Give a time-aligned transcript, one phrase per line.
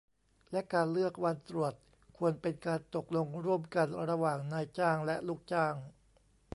[0.51, 1.73] และการเลือกวันตรวจ
[2.17, 5.75] ควรเป็นการตกลงร่วมกัน ระหว่างนายจ้างและลูกจ้าง